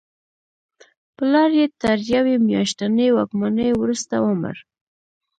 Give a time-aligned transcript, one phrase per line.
[1.15, 4.55] پلار یې تر یوې میاشتنۍ واکمنۍ وروسته ومړ.